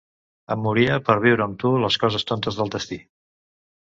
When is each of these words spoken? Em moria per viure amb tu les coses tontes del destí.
Em 0.55 0.61
moria 0.67 0.95
per 1.09 1.17
viure 1.25 1.45
amb 1.47 1.59
tu 1.65 1.73
les 1.85 1.99
coses 2.05 2.29
tontes 2.33 2.59
del 2.63 2.77
destí. 2.77 2.99